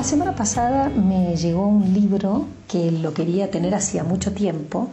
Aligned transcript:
La 0.00 0.04
semana 0.04 0.34
pasada 0.34 0.88
me 0.88 1.36
llegó 1.36 1.66
un 1.66 1.92
libro 1.92 2.46
que 2.66 2.90
lo 2.90 3.12
quería 3.12 3.50
tener 3.50 3.74
hacía 3.74 4.02
mucho 4.02 4.32
tiempo, 4.32 4.88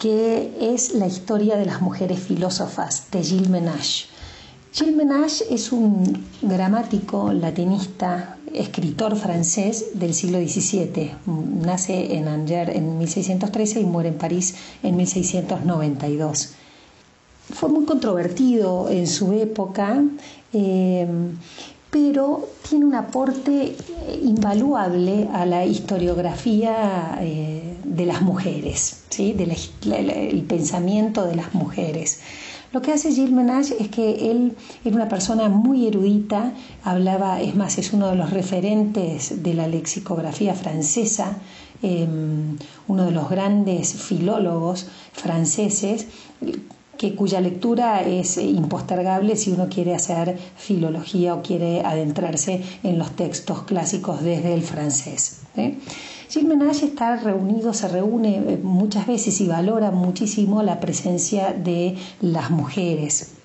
que 0.00 0.74
es 0.74 0.92
La 0.94 1.06
historia 1.06 1.56
de 1.56 1.66
las 1.66 1.80
mujeres 1.80 2.18
filósofas 2.18 3.12
de 3.12 3.22
Gilles 3.22 3.48
Menage. 3.48 4.06
Gilles 4.72 4.96
Menage 4.96 5.44
es 5.54 5.70
un 5.70 6.26
gramático, 6.42 7.32
latinista, 7.32 8.38
escritor 8.52 9.14
francés 9.14 9.90
del 9.94 10.14
siglo 10.14 10.40
XVII. 10.40 11.12
Nace 11.64 12.16
en 12.16 12.26
Angers 12.26 12.74
en 12.74 12.98
1613 12.98 13.82
y 13.82 13.84
muere 13.84 14.08
en 14.08 14.18
París 14.18 14.56
en 14.82 14.96
1692. 14.96 16.54
Fue 17.54 17.68
muy 17.68 17.84
controvertido 17.84 18.88
en 18.90 19.06
su 19.06 19.32
época. 19.32 20.02
Eh, 20.52 21.06
pero 21.90 22.48
tiene 22.68 22.84
un 22.84 22.94
aporte 22.94 23.74
eh, 23.74 24.20
invaluable 24.22 25.28
a 25.32 25.44
la 25.44 25.66
historiografía 25.66 27.18
eh, 27.20 27.76
de 27.84 28.06
las 28.06 28.22
mujeres, 28.22 29.04
¿sí? 29.08 29.32
del 29.32 30.44
pensamiento 30.46 31.24
de 31.26 31.36
las 31.36 31.52
mujeres. 31.54 32.20
Lo 32.72 32.80
que 32.82 32.92
hace 32.92 33.10
Gilles 33.10 33.32
Menage 33.32 33.74
es 33.80 33.88
que 33.88 34.30
él 34.30 34.56
era 34.84 34.94
una 34.94 35.08
persona 35.08 35.48
muy 35.48 35.88
erudita, 35.88 36.52
hablaba, 36.84 37.40
es 37.40 37.56
más, 37.56 37.78
es 37.78 37.92
uno 37.92 38.08
de 38.08 38.14
los 38.14 38.30
referentes 38.30 39.42
de 39.42 39.54
la 39.54 39.66
lexicografía 39.66 40.54
francesa, 40.54 41.38
em, 41.82 42.56
uno 42.86 43.06
de 43.06 43.10
los 43.10 43.28
grandes 43.28 43.94
filólogos 43.94 44.86
franceses, 45.12 46.06
que 47.00 47.14
cuya 47.14 47.40
lectura 47.40 48.02
es 48.02 48.36
impostergable 48.36 49.34
si 49.34 49.50
uno 49.50 49.70
quiere 49.70 49.94
hacer 49.94 50.36
filología 50.58 51.32
o 51.32 51.40
quiere 51.40 51.80
adentrarse 51.80 52.60
en 52.82 52.98
los 52.98 53.12
textos 53.12 53.62
clásicos 53.62 54.22
desde 54.22 54.52
el 54.52 54.60
francés. 54.60 55.40
¿eh? 55.56 55.78
Gilles 56.28 56.46
Menage 56.46 56.84
está 56.84 57.16
reunido, 57.16 57.72
se 57.72 57.88
reúne 57.88 58.36
eh, 58.36 58.60
muchas 58.62 59.06
veces 59.06 59.40
y 59.40 59.46
valora 59.46 59.90
muchísimo 59.90 60.62
la 60.62 60.78
presencia 60.78 61.54
de 61.54 61.96
las 62.20 62.50
mujeres 62.50 63.39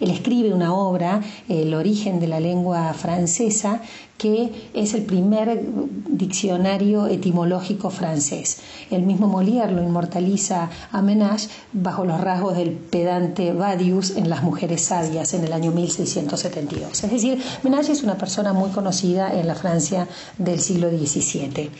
él 0.00 0.10
escribe 0.10 0.52
una 0.52 0.74
obra, 0.74 1.20
El 1.48 1.74
origen 1.74 2.20
de 2.20 2.26
la 2.26 2.40
lengua 2.40 2.92
francesa, 2.94 3.80
que 4.20 4.70
es 4.74 4.92
el 4.92 5.02
primer 5.04 5.62
diccionario 6.08 7.06
etimológico 7.06 7.88
francés. 7.88 8.58
El 8.90 9.02
mismo 9.02 9.26
Molière 9.28 9.72
lo 9.72 9.82
inmortaliza 9.82 10.68
a 10.92 11.00
Menage 11.00 11.48
bajo 11.72 12.04
los 12.04 12.20
rasgos 12.20 12.54
del 12.54 12.72
pedante 12.72 13.52
Vadius 13.52 14.16
en 14.16 14.28
Las 14.28 14.42
mujeres 14.42 14.82
sabias 14.82 15.32
en 15.32 15.44
el 15.44 15.52
año 15.54 15.70
1672. 15.70 17.04
Es 17.04 17.10
decir, 17.10 17.42
Menage 17.62 17.92
es 17.92 18.02
una 18.02 18.18
persona 18.18 18.52
muy 18.52 18.70
conocida 18.70 19.32
en 19.32 19.46
la 19.46 19.54
Francia 19.54 20.06
del 20.36 20.60
siglo 20.60 20.90
XVII. 20.90 21.70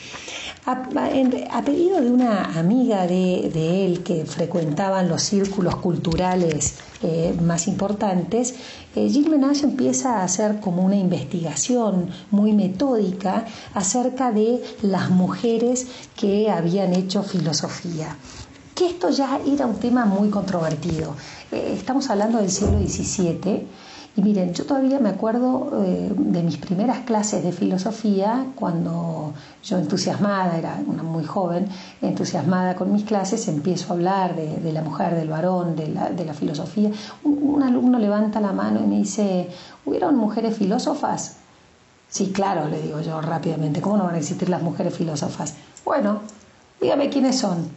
A, 0.66 1.62
pedido 1.64 2.02
de 2.02 2.10
una 2.10 2.58
amiga 2.58 3.06
de, 3.06 3.86
él 3.86 4.02
que 4.02 4.26
frecuentaban 4.26 5.08
los 5.08 5.22
círculos 5.22 5.76
culturales 5.76 6.74
eh, 7.02 7.34
más 7.42 7.66
importantes, 7.66 8.54
eh, 8.94 9.08
Gilles 9.08 9.30
Menage 9.30 9.64
empieza 9.64 10.18
a 10.18 10.24
hacer 10.24 10.60
como 10.60 10.84
una 10.84 10.96
investigación 10.96 12.10
muy 12.30 12.52
metódica 12.52 13.46
acerca 13.72 14.32
de 14.32 14.62
las 14.82 15.08
mujeres 15.08 15.86
que 16.14 16.50
habían 16.50 16.92
hecho 16.92 17.22
filosofía. 17.22 18.14
Que 18.74 18.86
esto 18.86 19.08
ya 19.08 19.40
era 19.46 19.64
un 19.66 19.76
tema 19.76 20.04
muy 20.04 20.28
controvertido. 20.28 21.16
Eh, 21.50 21.74
estamos 21.78 22.10
hablando 22.10 22.36
del 22.36 22.50
siglo 22.50 22.78
XVII 22.78 23.66
y 24.20 24.22
miren, 24.22 24.52
yo 24.52 24.66
todavía 24.66 24.98
me 24.98 25.08
acuerdo 25.08 25.82
eh, 25.82 26.12
de 26.14 26.42
mis 26.42 26.58
primeras 26.58 27.00
clases 27.06 27.42
de 27.42 27.52
filosofía, 27.52 28.44
cuando 28.54 29.32
yo 29.64 29.78
entusiasmada, 29.78 30.58
era 30.58 30.78
una 30.86 31.02
muy 31.02 31.24
joven, 31.24 31.66
entusiasmada 32.02 32.74
con 32.76 32.92
mis 32.92 33.04
clases, 33.04 33.48
empiezo 33.48 33.90
a 33.90 33.96
hablar 33.96 34.36
de, 34.36 34.72
la 34.72 34.82
mujer, 34.82 35.14
del 35.14 35.30
varón, 35.30 35.74
de 35.74 35.88
la, 35.88 36.34
filosofía. 36.34 36.90
Un, 37.24 37.62
alumno 37.62 37.98
levanta 37.98 38.40
la 38.40 38.52
mano 38.52 38.80
y 38.80 38.86
me 38.86 38.96
dice, 38.98 39.48
¿hubieron 39.86 40.16
mujeres 40.16 40.54
filósofas? 40.54 41.36
Sí, 42.10 42.30
claro, 42.30 42.68
le 42.68 42.82
digo 42.82 43.00
yo 43.00 43.22
rápidamente, 43.22 43.80
¿cómo 43.80 43.96
no 43.96 44.04
van 44.04 44.16
a 44.16 44.18
existir 44.18 44.50
las 44.50 44.62
mujeres 44.62 44.94
filósofas? 44.94 45.54
Bueno, 45.82 46.20
dígame 46.78 47.08
quiénes 47.08 47.38
son. 47.38 47.70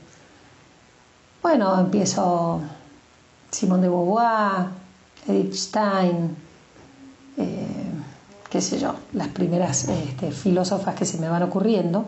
Bueno, 1.41 1.79
empiezo 1.79 2.59
Simón 3.50 3.81
de 3.81 3.88
Beauvoir, 3.88 4.82
Edith 5.28 5.53
Stein, 5.53 6.35
eh, 7.38 7.91
qué 8.50 8.61
sé 8.61 8.79
yo, 8.79 8.95
las 9.13 9.29
primeras 9.29 9.88
este, 9.88 10.31
filósofas 10.31 10.95
que 10.95 11.06
se 11.06 11.17
me 11.17 11.29
van 11.29 11.44
ocurriendo. 11.44 12.06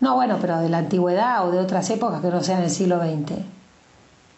No, 0.00 0.14
bueno, 0.14 0.38
pero 0.40 0.58
de 0.58 0.68
la 0.68 0.78
antigüedad 0.78 1.46
o 1.46 1.50
de 1.50 1.58
otras 1.58 1.88
épocas 1.90 2.20
que 2.20 2.28
no 2.28 2.42
sean 2.42 2.62
el 2.62 2.70
siglo 2.70 3.00
XX. 3.00 3.38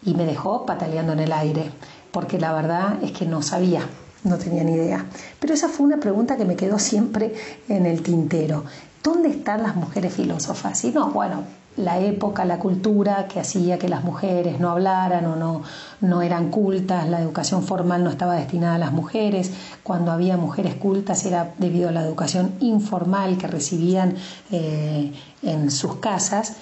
Y 0.05 0.13
me 0.13 0.25
dejó 0.25 0.65
pataleando 0.65 1.13
en 1.13 1.19
el 1.19 1.31
aire, 1.31 1.71
porque 2.11 2.39
la 2.39 2.53
verdad 2.53 3.03
es 3.03 3.11
que 3.11 3.25
no 3.25 3.41
sabía, 3.41 3.81
no 4.23 4.37
tenía 4.37 4.63
ni 4.63 4.73
idea. 4.73 5.05
Pero 5.39 5.53
esa 5.53 5.69
fue 5.69 5.85
una 5.85 5.97
pregunta 5.97 6.37
que 6.37 6.45
me 6.45 6.55
quedó 6.55 6.79
siempre 6.79 7.33
en 7.69 7.85
el 7.85 8.01
tintero. 8.01 8.63
¿Dónde 9.03 9.29
están 9.29 9.63
las 9.63 9.75
mujeres 9.75 10.13
filósofas? 10.13 10.83
Y 10.83 10.91
no, 10.91 11.11
bueno, 11.11 11.43
la 11.77 11.99
época, 11.99 12.43
la 12.43 12.57
cultura 12.57 13.27
que 13.27 13.39
hacía 13.39 13.77
que 13.77 13.87
las 13.87 14.03
mujeres 14.03 14.59
no 14.59 14.69
hablaran 14.69 15.25
o 15.25 15.35
no, 15.35 15.61
no 16.01 16.21
eran 16.23 16.49
cultas, 16.49 17.07
la 17.07 17.21
educación 17.21 17.63
formal 17.63 18.03
no 18.03 18.09
estaba 18.09 18.33
destinada 18.35 18.75
a 18.75 18.79
las 18.79 18.91
mujeres, 18.91 19.51
cuando 19.83 20.11
había 20.11 20.37
mujeres 20.37 20.73
cultas 20.75 21.23
era 21.25 21.53
debido 21.59 21.89
a 21.89 21.91
la 21.91 22.01
educación 22.01 22.53
informal 22.59 23.37
que 23.37 23.47
recibían 23.47 24.15
eh, 24.51 25.13
en 25.43 25.71
sus 25.71 25.97
casas. 25.97 26.57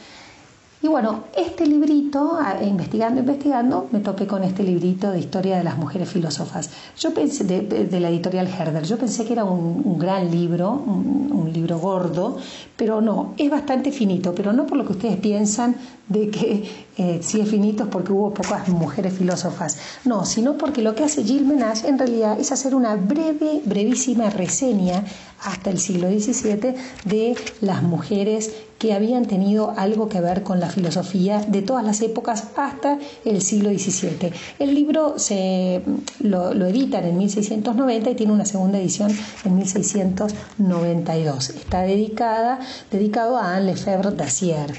Y 0.85 0.87
bueno, 0.87 1.23
este 1.35 1.65
librito, 1.65 2.37
investigando, 2.61 3.19
investigando, 3.19 3.87
me 3.91 4.01
topé 4.01 4.27
con 4.27 4.43
este 4.43 4.61
librito 4.61 5.09
de 5.09 5.17
historia 5.17 5.57
de 5.57 5.63
las 5.63 5.79
mujeres 5.79 6.07
filósofas. 6.07 6.69
Yo 6.99 7.11
pensé, 7.11 7.43
de, 7.43 7.99
la 7.99 8.09
editorial 8.09 8.47
Herder, 8.47 8.83
yo 8.83 8.95
pensé 8.95 9.25
que 9.25 9.33
era 9.33 9.45
un, 9.45 9.97
gran 9.97 10.29
libro, 10.29 10.73
un, 10.73 11.51
libro 11.51 11.79
gordo, 11.79 12.37
pero 12.75 13.01
no, 13.01 13.33
es 13.37 13.49
bastante 13.49 13.91
finito, 13.91 14.35
pero 14.35 14.53
no 14.53 14.67
por 14.67 14.77
lo 14.77 14.85
que 14.85 14.91
ustedes 14.91 15.17
piensan 15.17 15.75
de 16.07 16.29
que 16.29 16.69
eh, 16.97 17.19
si 17.23 17.39
es 17.39 17.49
finito 17.49 17.85
es 17.85 17.89
porque 17.89 18.11
hubo 18.11 18.31
pocas 18.31 18.67
mujeres 18.69 19.13
filósofas, 19.13 19.77
no, 20.03 20.23
sino 20.23 20.55
porque 20.55 20.83
lo 20.83 20.93
que 20.93 21.03
hace 21.03 21.23
Gilles 21.23 21.47
Menage 21.47 21.87
en 21.87 21.97
realidad 21.97 22.39
es 22.39 22.51
hacer 22.51 22.75
una 22.75 22.95
breve, 22.95 23.61
brevísima 23.65 24.29
reseña 24.29 25.03
hasta 25.43 25.69
el 25.69 25.79
siglo 25.79 26.09
XVII 26.09 26.75
de 27.05 27.35
las 27.61 27.81
mujeres 27.81 28.51
que 28.77 28.93
habían 28.93 29.25
tenido 29.25 29.73
algo 29.77 30.09
que 30.09 30.21
ver 30.21 30.43
con 30.43 30.59
la 30.59 30.69
filosofía 30.69 31.41
de 31.41 31.61
todas 31.61 31.83
las 31.85 32.01
épocas 32.01 32.43
hasta 32.55 32.99
el 33.23 33.41
siglo 33.41 33.69
XVII. 33.69 34.33
El 34.59 34.75
libro 34.75 35.17
se, 35.17 35.81
lo, 36.19 36.53
lo 36.53 36.65
editan 36.67 37.05
en 37.05 37.17
1690 37.17 38.09
y 38.09 38.15
tiene 38.15 38.33
una 38.33 38.45
segunda 38.45 38.77
edición 38.77 39.11
en 39.43 39.55
1692. 39.55 41.49
Está 41.49 41.81
dedicada, 41.81 42.59
dedicado 42.91 43.37
a 43.37 43.55
Anne 43.55 43.67
Lefebvre 43.67 44.11
Dacier. 44.11 44.73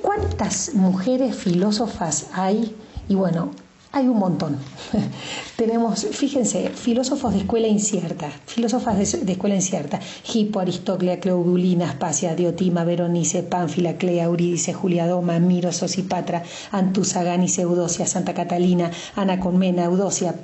¿Cuántas 0.00 0.74
mujeres 0.74 1.34
filósofas 1.34 2.28
hay? 2.32 2.76
Y 3.08 3.14
bueno, 3.14 3.50
hay 3.94 4.08
un 4.08 4.18
montón. 4.18 4.58
Tenemos, 5.56 6.04
fíjense, 6.10 6.70
filósofos 6.70 7.32
de 7.32 7.38
escuela 7.40 7.68
incierta, 7.68 8.28
filósofas 8.44 8.96
de, 8.96 9.32
escuela 9.32 9.54
incierta, 9.54 10.00
Hippo, 10.32 10.58
Aristóclea, 10.58 11.20
Cleobulina, 11.20 11.90
Aspasia, 11.90 12.34
Diotima, 12.34 12.82
Veronice, 12.82 13.44
Pánfila, 13.44 13.96
Clea, 13.96 14.24
Eurídice, 14.24 14.74
Juliadoma, 14.74 15.38
Miro, 15.38 15.70
Sosipatra, 15.72 16.42
Antusa, 16.72 17.22
Gánice, 17.22 17.62
Eudocia, 17.62 18.04
Santa 18.06 18.34
Catalina, 18.34 18.90
Anaconmena, 19.14 19.84
Eudocia, 19.84 20.34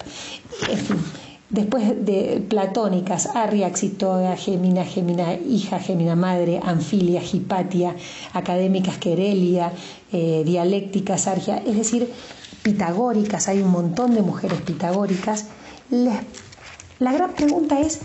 en 0.70 0.78
fin. 0.78 0.96
Después 1.50 1.82
de 2.06 2.44
platónicas, 2.48 3.34
Arria, 3.34 3.74
Xitoa, 3.74 4.36
Gemina, 4.36 4.84
Gemina, 4.84 5.34
hija, 5.34 5.80
Gemina, 5.80 6.14
madre, 6.14 6.60
Anfilia, 6.62 7.20
Hipatia, 7.20 7.96
académicas, 8.32 8.98
Querelia, 8.98 9.72
eh, 10.12 10.44
dialécticas, 10.46 11.26
Argia, 11.26 11.60
es 11.66 11.76
decir, 11.76 12.08
pitagóricas, 12.62 13.48
hay 13.48 13.62
un 13.62 13.70
montón 13.70 14.14
de 14.14 14.22
mujeres 14.22 14.60
pitagóricas. 14.60 15.46
la 15.90 17.12
gran 17.12 17.32
pregunta 17.32 17.80
es, 17.80 18.00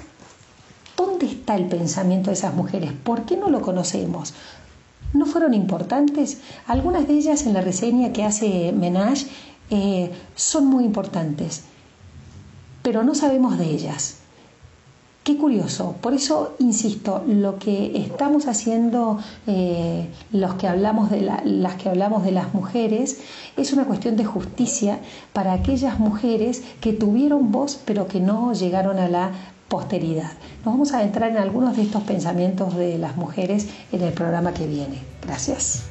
¿dónde 0.97 1.25
está 1.25 1.55
el 1.55 1.67
pensamiento 1.67 2.29
de 2.29 2.35
esas 2.35 2.53
mujeres? 2.53 2.91
¿Por 2.91 3.25
qué 3.25 3.37
no 3.37 3.49
lo 3.49 3.61
conocemos? 3.61 4.33
¿No 5.13 5.25
fueron 5.25 5.53
importantes? 5.53 6.39
Algunas 6.67 7.07
de 7.07 7.13
ellas 7.13 7.45
en 7.45 7.53
la 7.53 7.61
reseña 7.61 8.11
que 8.11 8.23
hace 8.23 8.73
Menage 8.73 9.27
eh, 9.69 10.11
son 10.35 10.67
muy 10.67 10.83
importantes, 10.83 11.63
pero 12.81 13.03
no 13.03 13.15
sabemos 13.15 13.57
de 13.57 13.65
ellas. 13.65 14.17
Qué 15.25 15.37
curioso, 15.37 15.95
por 16.01 16.13
eso 16.13 16.53
insisto, 16.59 17.23
lo 17.25 17.57
que 17.57 17.97
estamos 17.97 18.45
haciendo 18.45 19.17
eh, 19.47 20.07
los 20.31 20.53
que 20.53 20.67
hablamos 20.67 21.09
de 21.09 21.21
las 21.21 21.75
que 21.77 21.89
hablamos 21.89 22.23
de 22.23 22.31
las 22.31 22.53
mujeres 22.53 23.21
es 23.57 23.73
una 23.73 23.85
cuestión 23.85 24.17
de 24.17 24.23
justicia 24.23 24.99
para 25.33 25.53
aquellas 25.53 25.97
mujeres 25.97 26.61
que 26.79 26.93
tuvieron 26.93 27.51
voz 27.51 27.79
pero 27.85 28.07
que 28.07 28.19
no 28.19 28.53
llegaron 28.53 28.99
a 28.99 29.09
la 29.09 29.31
posteridad. 29.67 30.31
Nos 30.63 30.75
vamos 30.75 30.93
a 30.93 30.99
adentrar 30.99 31.31
en 31.31 31.37
algunos 31.37 31.75
de 31.75 31.81
estos 31.81 32.03
pensamientos 32.03 32.75
de 32.75 32.99
las 32.99 33.17
mujeres 33.17 33.67
en 33.91 34.03
el 34.03 34.13
programa 34.13 34.53
que 34.53 34.67
viene. 34.67 35.01
Gracias. 35.25 35.85